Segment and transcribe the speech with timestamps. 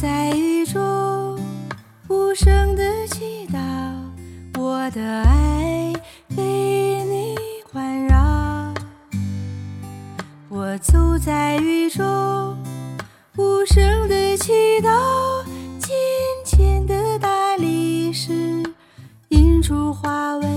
[0.00, 1.38] 在雨中
[2.08, 3.58] 无声的祈祷，
[4.58, 5.92] 我的爱
[6.34, 7.36] 被你
[7.70, 8.72] 环绕。
[10.48, 12.56] 我走在雨中
[13.36, 15.44] 无声的祈祷，
[15.78, 15.92] 轻
[16.46, 18.62] 轻的大理石
[19.28, 20.49] 映出花纹。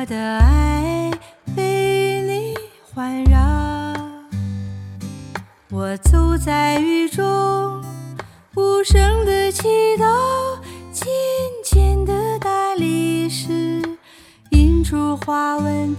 [0.00, 1.10] 我的爱
[1.56, 2.54] 被你
[2.94, 3.36] 环绕
[5.70, 7.82] 我走在雨中
[8.54, 9.66] 无声的祈
[9.98, 10.06] 祷
[10.92, 11.08] 今
[11.64, 13.82] 天的大理石
[14.50, 15.96] 印出花纹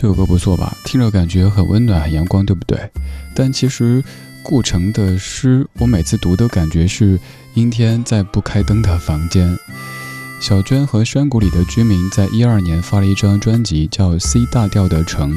[0.00, 0.76] 这首歌不错吧？
[0.84, 2.78] 听着感觉很温暖、很阳光，对不对？
[3.34, 4.00] 但其实
[4.44, 7.18] 顾城的诗，我每次读都感觉是
[7.54, 9.58] 阴天在不开灯的房间。
[10.40, 15.32] 小娟和山谷里的居民在一二年发了一张专辑，叫《C 大调的城》，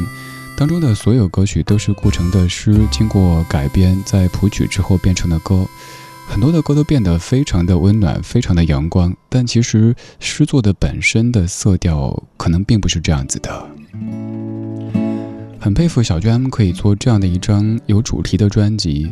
[0.55, 5.65] 当中的所有歌曲都是顾城的诗经过改编，在谱曲之后变成的歌。
[6.27, 13.67] 很多的歌都变得非常的温暖，非常的阳光，但其实诗作的本身的色调可能并不是这样子的。
[15.59, 19.11] 很佩服小娟可以做这样的一张有主题的专辑。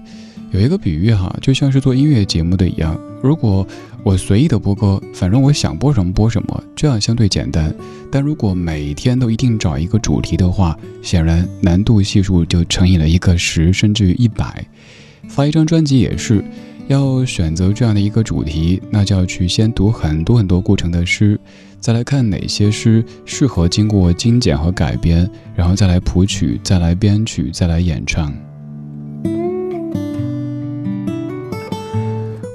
[0.52, 3.66] 有一个比喻哈，就像是做音乐节目的一样，如果
[4.04, 7.72] 我随意的播歌，反正我想播什么播什么，这样相对简单。
[8.12, 14.66] 但如果每天都一定找一个主题的话，显然难度系数就乘以了一个十，甚至于一百。
[15.28, 16.44] 发一张专辑也是。
[16.88, 21.40] 要选择这样的一个主题，那就要去先读很多很多过程的诗，
[21.80, 28.34] 再来看哪些诗适合经过精简和改编，然后再来谱曲，再来编曲，再来演唱。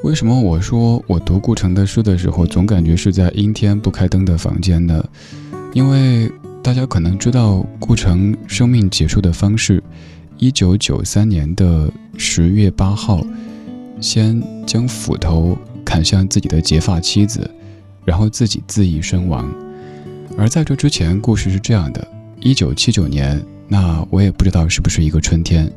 [0.03, 5.03] 为什么我说我读顾城的诗的时候，总感觉是在阴天不开灯的房间呢？
[5.73, 6.31] 因为
[6.63, 9.83] 大家可能知道顾城生命结束的方式，
[10.37, 13.25] 一九九三年的十月八号。
[14.01, 17.49] 先将斧头砍向自己的结发妻子，
[18.05, 19.53] 然后自己自缢身亡。
[20.37, 22.07] 而在这之前，故事是这样的：
[22.41, 25.71] 一九七九年，那我也不知道是不是一个春天，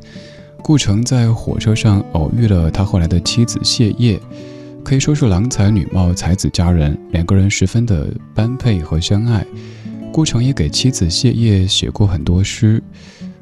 [0.62, 4.20] 顾城在火车上偶遇了他后来的妻子谢烨，
[4.84, 9.46] 可以说是郎才女貌，才子佳人，两个人十分的般配和相爱。
[10.12, 12.82] 顾城也给妻子谢烨写过很多诗。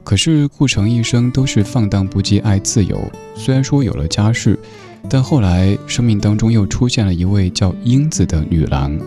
[0.05, 3.11] 可是顾城一生都是放荡不羁，爱自由。
[3.35, 4.57] 虽然说有了家室，
[5.09, 8.99] 但后来生命当中又出现了一位叫英子的女郎。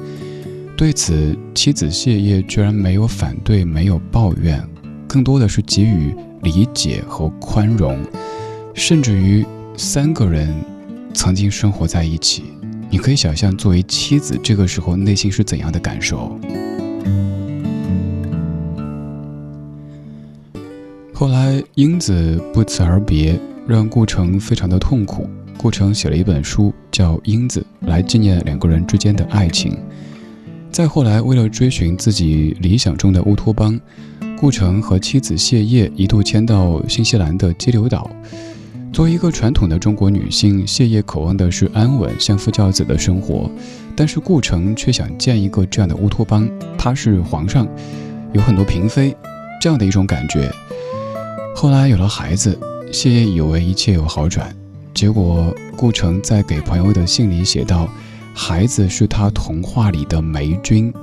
[0.78, 4.66] 对此，妻子谢烨居然没有反对，没有抱怨，
[5.08, 7.98] 更多的是给予理解和宽容。
[8.74, 9.46] 甚至于
[9.76, 10.56] 三个人
[11.14, 12.44] 曾经生活在一起，
[12.90, 16.40] 你可以想象，作为妻子，这个时候内心是怎样的感受？
[21.14, 23.38] 后来，英子不辞而别，
[23.68, 25.30] 让顾城非常的痛苦。
[25.62, 29.78] 顾城写了一本书，叫《英子》，来纪念两个人之间的爱情。
[30.72, 33.78] 再后来，为了追寻自己理想中的乌托邦，
[34.38, 38.10] 顾城和妻子谢烨一度迁到新西兰的激流岛。
[38.94, 43.52] 作为一个传统的中国女性，谢烨渴望的是安稳、相夫教子的生活，
[43.98, 46.50] 但是顾城却想建一个这样的乌托邦。
[46.78, 47.68] 他是皇上，
[48.32, 49.14] 有很多嫔妃，
[49.60, 50.50] 这样的一种感觉。
[51.54, 52.58] 后来有了孩子，
[52.94, 54.56] 谢烨以为一切有好转，
[55.00, 57.88] 结果顾城在给朋友的信里写道
[58.36, 60.94] ：“孩子是他童话里的霉菌，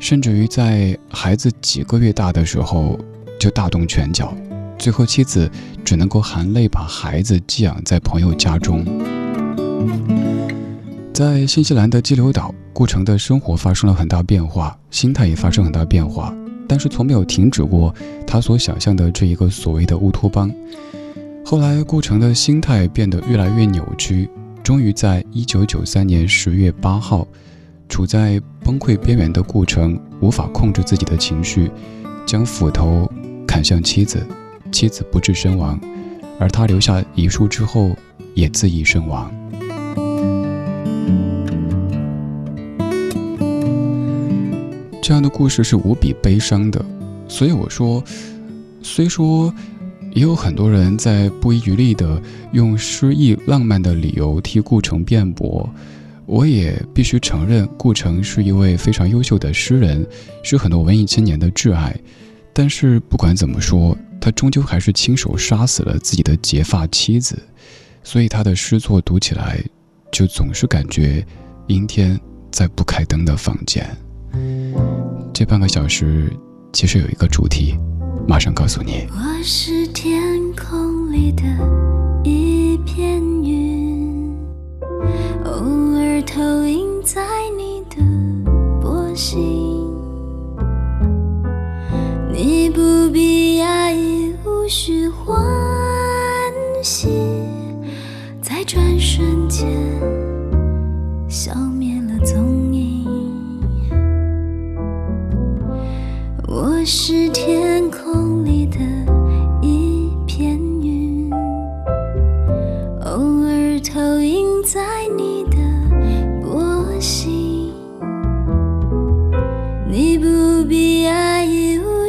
[0.00, 2.98] 甚至于在孩子几个月大的时候
[3.38, 4.34] 就大动拳脚，
[4.76, 5.48] 最后妻子
[5.84, 8.84] 只能够含泪把孩子寄养在朋友家中。”
[11.14, 16.34] 在新西兰的激流岛，顾城的生活发生了很大变化，心态也发生很大变化。
[16.66, 17.94] 但是从没有停止过
[18.26, 20.52] 他所想象的这一个所谓的乌托邦。
[21.44, 24.28] 后来，顾城的心态变得越来越扭曲，
[24.62, 27.26] 终于在一九九三年十月八号，
[27.88, 31.68] 处在崩溃边缘的顾城无法控制自己的情绪，
[32.24, 33.10] 将斧头
[33.48, 34.24] 砍向妻子，
[34.70, 35.80] 妻子不治身亡，
[36.38, 37.96] 而他留下遗书之后
[38.34, 39.28] 也自缢身亡。
[45.02, 46.84] 这样的故事是无比悲伤的，
[47.26, 48.00] 所以我说，
[48.80, 49.52] 虽说
[50.12, 52.20] 也有很多人在不遗余力的
[52.52, 55.68] 用诗意浪漫的理由替顾城辩驳，
[56.26, 60.06] 我也必须承认，顾城是一位非常优秀的诗人，
[60.42, 61.96] 是很多文艺青年的挚爱。
[62.52, 67.38] 但是不管怎么说，他终究还是亲手杀死了自己的结发妻子，
[68.02, 69.62] 所以他的诗作读起来，
[70.10, 71.24] 就总是感觉
[71.68, 72.18] 阴天
[72.50, 73.88] 在不开灯的房间。
[75.32, 76.30] 这半个小时
[76.72, 77.76] 其实有一个主题，
[78.26, 79.06] 马上告诉你。
[79.10, 81.42] 我是天空里的
[82.22, 84.36] 一片云，
[85.44, 85.52] 偶
[85.96, 87.22] 尔投影在
[87.56, 87.96] 你的
[88.80, 89.86] 波心。
[92.32, 95.36] 你不必压抑，无需欢
[96.82, 97.08] 喜，
[98.40, 99.68] 在转瞬间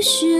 [0.02, 0.31] 时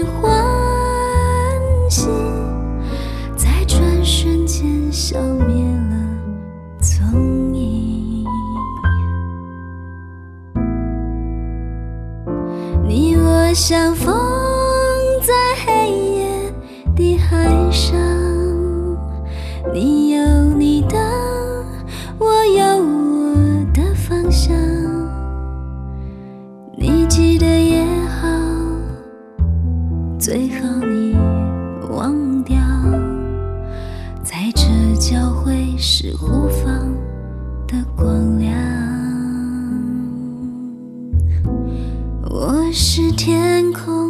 [42.72, 44.01] 是天空。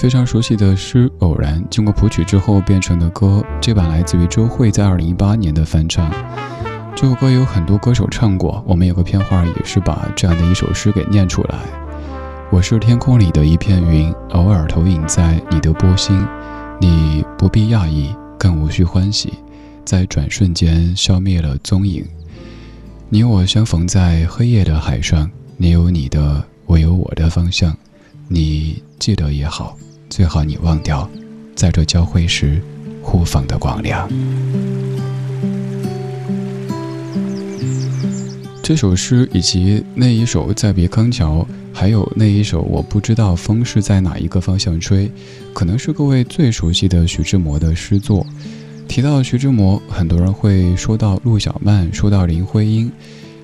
[0.00, 6.10] 非常熟悉的诗《偶然》，经过谱曲之后变成的歌，这版来自于周蕙在二零一八年的翻唱。
[6.96, 11.58] 这首歌有很多歌手唱过，我们有个片花也是把这样的一首诗给念出来。
[12.50, 16.26] 我是天空里的一片云，偶尔投影在你的波心，
[16.80, 19.34] 你不必讶异，更无需欢喜，
[19.84, 22.02] 在转瞬间消灭了踪影。
[23.10, 27.76] 你我相逢在黑夜的海上，你有你的，我有我的方向。
[28.28, 29.76] 你记得也好，
[30.10, 31.08] 最好你忘掉，
[31.54, 32.60] 在这交汇时
[33.00, 34.10] 互放的光亮。
[38.60, 41.38] 这首诗以及那一首《再别康桥》，
[41.72, 45.08] 还有那一首我不知道风是在哪一个方向吹，
[45.54, 48.26] 可能是各位最熟悉的徐志摩的诗作。
[48.88, 52.90] 提到徐志摩，很多人会说到陆小曼，说到林徽因，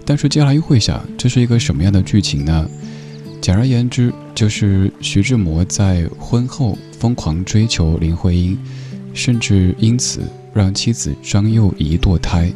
[0.04, 2.68] 但是接下来又会想，这是一个什么样的剧情呢？
[3.40, 8.56] 简而言之，就是徐志摩在婚后疯狂追求林徽因，
[9.14, 10.20] 甚至因此
[10.52, 12.52] 让妻子张幼仪堕胎。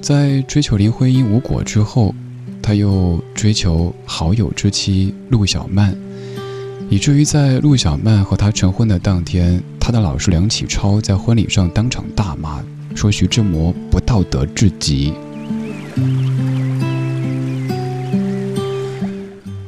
[0.00, 2.14] 在追求林徽因无果之后，
[2.62, 5.94] 他又追求好友之妻陆小曼，
[6.88, 15.12] 以至于在陆小曼和他成婚的当天，他的老师梁启超在婚礼上当场大骂，说徐志摩不道德至极。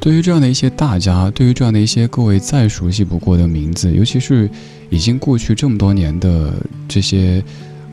[0.09, 4.49] 对于这样的一些大家，对于这样的一些各位再熟悉不过的名字，尤其是
[4.89, 6.55] 已经过去这么多年的
[6.89, 7.45] 这些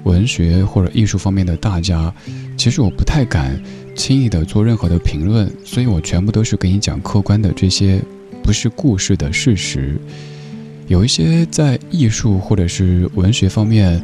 [0.06, 2.14] 文学或者艺术方面的大家，
[2.56, 3.62] 其实我不太敢
[3.98, 8.02] 轻易的做任何的评论，所以我全部都是给你讲客观的这些
[8.42, 10.00] 不是故事的事实。
[10.88, 14.02] 有一些在艺术或者是文学方面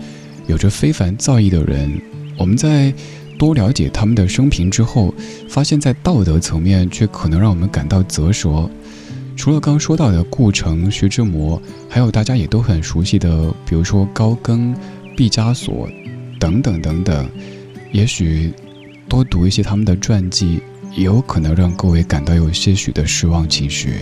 [0.48, 1.90] 有着非凡造诣的人，
[2.38, 2.94] 我们在。
[3.42, 5.12] 多了解他们的生平之后，
[5.50, 8.70] 发现，在道德层面却可能让我们感到啧舌。
[9.36, 14.76] 除了刚说到的顾城、徐志摩，还有大家也都很熟悉的，比如说高更、
[15.18, 15.90] 毕加索
[16.40, 17.28] 等等等等。
[17.92, 18.54] 也许
[19.10, 20.62] 多读一些他们的传记，
[20.96, 23.96] 也有可能让各位感到有些许的失望情绪。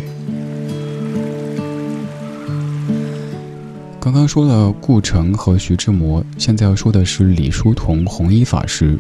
[4.02, 9.00] 刚刚说了顾城和徐志摩，现在要说的是李叔同弘一法师。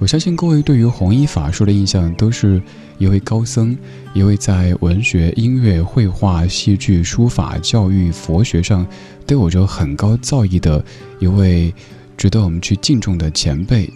[0.00, 2.60] 我相信各位对于弘一法师的印象都是
[2.96, 3.76] 一位高僧，
[4.14, 8.86] 一位在文学、音乐、绘画、戏剧、书法、教育、佛学上
[9.26, 10.82] 都有着很高造诣的
[11.18, 11.72] 一位
[12.16, 13.92] 值得我们去敬重的前辈。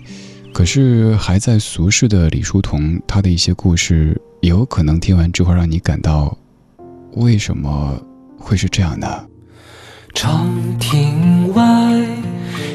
[0.52, 6.36] 可是还在俗世的李叔同，他的一些故事，有可能听完之后让你感到，
[7.14, 7.98] 为什么
[8.36, 9.24] 会是这样呢？
[10.12, 12.06] 长亭外，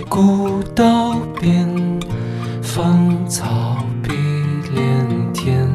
[0.09, 1.98] 古道边。
[2.71, 4.11] 芳草碧
[4.75, 5.67] 连天，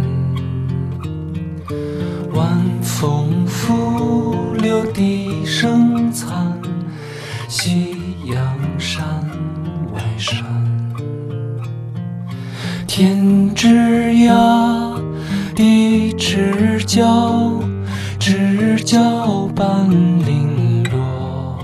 [2.33, 6.57] 晚风拂柳笛声残，
[7.49, 8.39] 夕阳
[8.79, 9.05] 山
[9.93, 10.45] 外山。
[12.87, 13.67] 天之
[14.29, 14.97] 涯，
[15.57, 17.61] 地之角，
[18.21, 21.59] 知交半零落。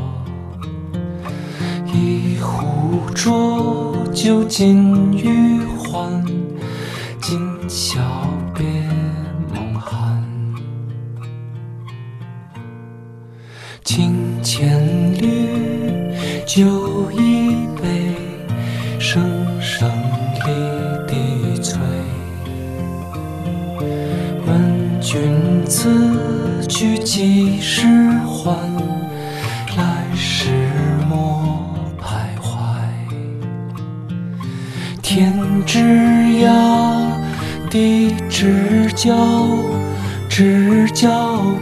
[1.87, 3.60] 一壶浊
[4.23, 6.23] 酒尽余欢，
[7.23, 7.99] 今宵
[8.55, 8.67] 别
[9.55, 10.23] 梦寒。
[13.83, 14.79] 清千
[15.15, 16.12] 缕，
[16.45, 16.89] 酒
[39.02, 39.16] 角，
[40.28, 41.09] 知交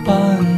[0.05, 0.58] 半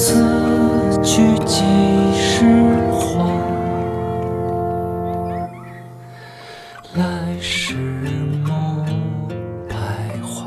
[0.00, 0.14] 此
[1.02, 1.64] 去几
[2.14, 2.44] 时
[2.92, 3.36] 还？
[6.94, 7.74] 来时
[8.46, 8.86] 莫
[9.68, 9.74] 徘
[10.22, 10.46] 徊。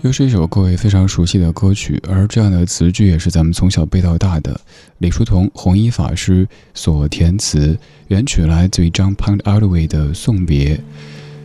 [0.00, 4.58] 又是一首各位非常熟悉的歌曲，而这样的词句也是咱们从小背到大的。
[4.96, 10.74] 李叔同弘一法师所填词，原曲来自于张 p o u n d a r d w a y 的《送别》。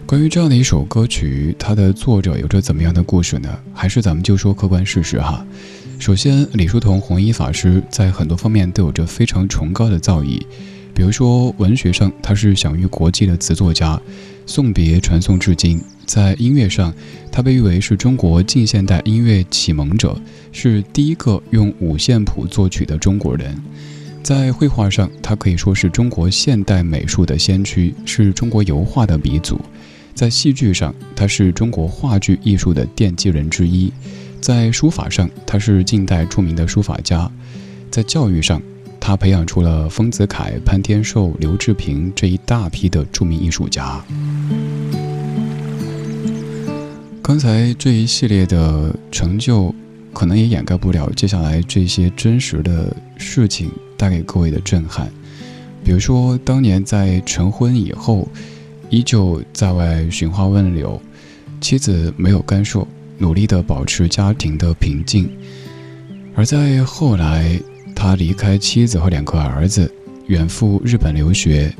[0.05, 3.49] 关于这样的一首歌曲，它的作者有着怎么样的故事呢？
[3.73, 5.45] 还是咱们就说客观事实哈。
[6.01, 10.41] 首先，李叔同弘一法师在很多方面都有着非常崇高的造诣，
[10.95, 13.95] 比如说文学上，他是享誉国际的词作家，
[14.47, 15.79] 《送别》传颂至今。
[16.07, 16.91] 在音乐上，
[17.31, 20.19] 他被誉为是中国近现代音乐启蒙者，
[20.51, 23.55] 是第一个用五线谱作曲的中国人。
[24.23, 29.61] 在绘画上，他可以说是中国现代美术的先驱，是中国油画的鼻祖。
[30.15, 33.93] 在戏剧上，他是中国话剧艺术的奠基人之一。
[34.41, 37.31] 在书法上，他是近代著名的书法家。
[37.91, 38.59] 在教育上，
[38.99, 44.03] 他培养出了丰子恺、潘天寿、刘志平这一大批的著名艺术家。
[47.21, 49.73] 刚才这一系列的成就，
[50.11, 55.07] 可能也掩盖不了接下来这些真实的事情带给各位的震撼。
[55.83, 58.27] 比如说，当年在成婚以后，
[58.89, 60.99] 依旧在外寻花问柳，
[61.61, 62.85] 妻子没有干涉，
[63.21, 65.29] 努力的保持家庭的平静。
[66.35, 67.57] 而在后来，
[67.95, 69.89] 他离开妻子和两个儿子，
[70.27, 71.73] 远赴日本留学，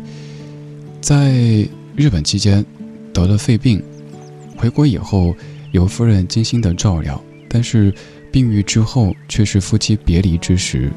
[1.02, 2.64] 在日本期间
[3.12, 3.82] 得了肺病。
[4.56, 5.36] 回国以后，
[5.72, 7.94] 由夫人精心的照料，但是
[8.32, 10.92] 病愈之后却是夫妻别离之时。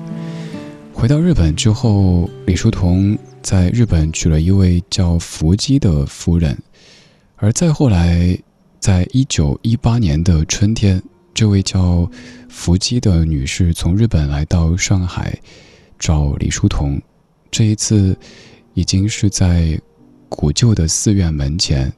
[0.92, 6.56] 回到日本之后，李叔同在日本娶了一位叫福基的夫人，
[7.36, 8.38] 而再后来，
[8.84, 12.06] 在一九一八年的春天，这位叫
[12.50, 15.34] 福基的女士从日本来到上海
[15.98, 17.00] 找李叔同，
[17.50, 18.14] 这一次
[18.74, 19.80] 已经是在
[20.28, 21.90] 古旧的寺院门前，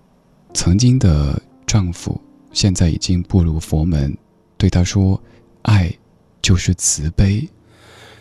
[0.55, 1.43] 曾经的。
[1.67, 2.21] 丈夫
[2.53, 4.17] 现在已经步入佛门，
[4.57, 5.21] 对他说
[5.63, 5.93] ：“爱
[6.41, 7.49] 就是慈悲。”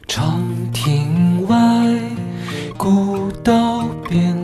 [0.10, 2.02] 长亭外，
[2.76, 4.36] 古道边。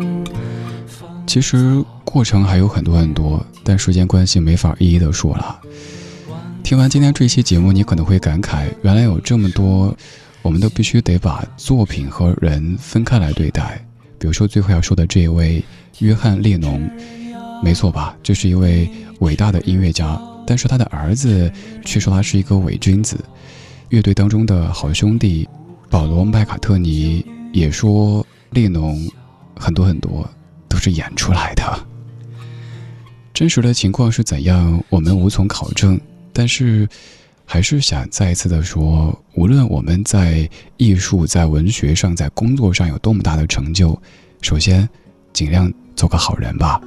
[1.32, 5.62] 其实过程还有很多很多，但时间关系没法一一的说了。
[6.62, 9.96] 听完今天这期节目，你可能会感慨，原来有这么多，
[10.42, 13.82] 我们都必须得把作品和人分开来对待。
[14.20, 15.64] 比如说最后要说的这一位
[16.00, 16.92] 约翰列侬，
[17.64, 18.14] 没错吧？
[18.22, 18.90] 这是一位
[19.22, 21.50] 伟大的音乐家，但是他的儿子
[21.86, 23.18] 却说他是一个伪君子。
[23.88, 25.48] 乐队当中的好兄弟
[25.90, 29.10] 保罗·麦卡特尼也说列侬
[29.58, 30.30] 很多很多
[30.72, 31.86] 都是演出来的。
[33.34, 36.00] 真实的情况是怎样，我们无从考证。
[36.32, 36.88] 但是，
[37.46, 44.00] 还是想再一次的说，无论我们在艺术、在文学上、在工作上有多么大的成就，
[44.42, 44.88] 首先
[45.34, 46.80] 尽量做个好人吧。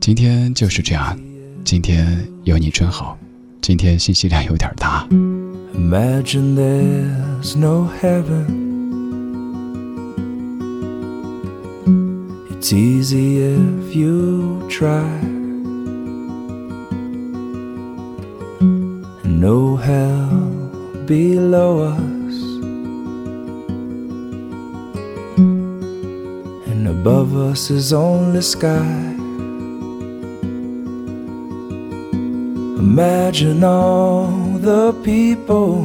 [0.00, 1.18] 今天就是这样，
[1.64, 3.18] 今天有你真好，
[3.60, 5.04] 今天信息量有点大。
[5.74, 8.63] Imagine there's no heaven.
[12.64, 15.20] It's easy if you try.
[19.44, 20.30] no hell
[21.04, 22.36] below us,
[26.70, 29.14] and above us is only sky.
[32.86, 35.82] Imagine all the people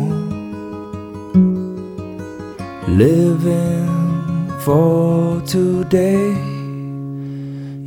[2.88, 6.49] living for today.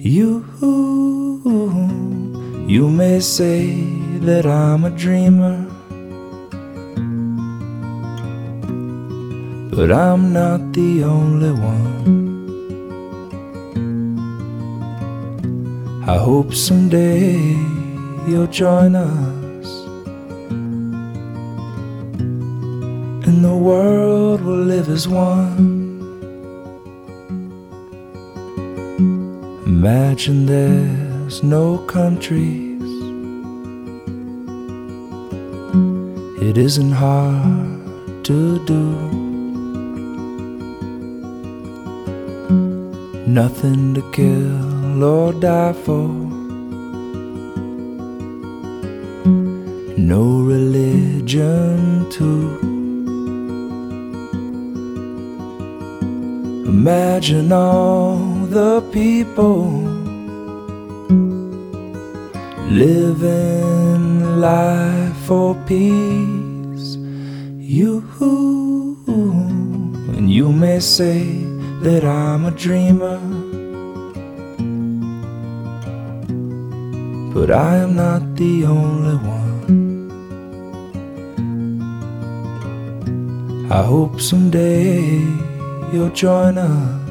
[0.04, 0.44] You,
[2.66, 3.84] you may say
[4.26, 5.64] that I'm a dreamer.
[9.70, 12.02] But I'm not the only one.
[16.04, 17.54] I hope someday
[18.26, 19.68] you'll join us.
[23.24, 25.81] And the world will live as one.
[29.84, 32.80] Imagine there's no countries.
[36.40, 38.84] It isn't hard to do.
[43.26, 46.06] Nothing to kill or die for.
[49.98, 52.56] No religion, too.
[56.68, 59.64] Imagine all the people
[62.68, 66.96] living life for peace.
[67.56, 68.04] You
[70.16, 71.22] and you may say
[71.80, 73.18] that I'm a dreamer,
[77.32, 80.12] but I am not the only one.
[83.72, 85.24] I hope someday
[85.90, 87.01] you'll join us.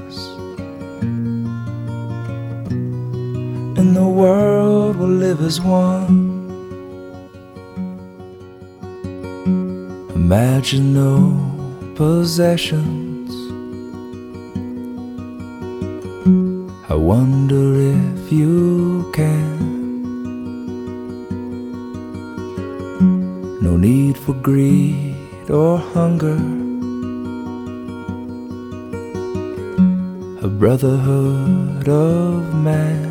[4.01, 6.17] The world will live as one.
[10.15, 11.15] Imagine no
[11.95, 13.29] possessions.
[16.93, 17.65] I wonder
[17.97, 19.59] if you can.
[23.67, 26.41] No need for greed or hunger.
[30.47, 33.10] A brotherhood of man.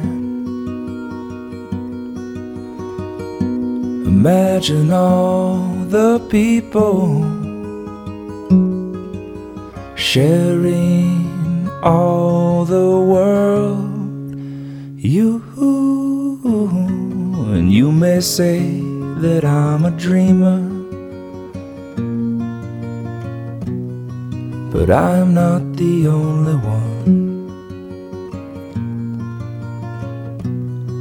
[4.20, 7.24] Imagine all the people
[9.96, 14.34] sharing all the world.
[14.98, 15.42] You
[17.54, 18.60] and you may say
[19.24, 20.60] that I'm a dreamer,
[24.70, 27.16] but I'm not the only one.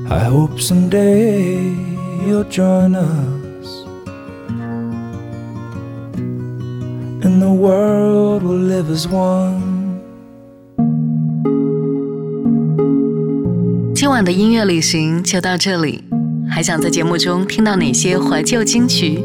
[0.09, 1.88] I hope someday
[2.25, 3.85] you'll join us,
[7.23, 9.77] and the world will live as one.
[13.95, 16.03] 今晚的音乐旅行就到这里，
[16.49, 19.23] 还想在节目中听到哪些怀旧金曲？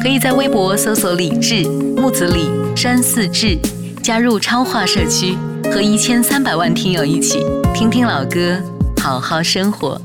[0.00, 3.58] 可以在微博搜索“李志木子李山寺志”，
[4.02, 5.36] 加入超话社区，
[5.72, 7.40] 和一千三百万听友一起
[7.74, 8.60] 听听老歌，
[9.00, 10.00] 好好生活。